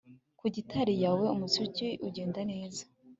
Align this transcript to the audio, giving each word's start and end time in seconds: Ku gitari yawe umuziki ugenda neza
Ku 0.39 0.45
gitari 0.55 0.93
yawe 1.03 1.25
umuziki 1.33 1.87
ugenda 2.07 2.39
neza 2.51 2.83